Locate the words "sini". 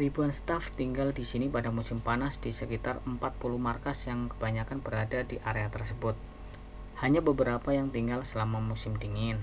1.30-1.46